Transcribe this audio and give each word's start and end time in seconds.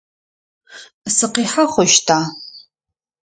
Сыкъихьэ 1.15 1.63
хъущта? 1.71 2.19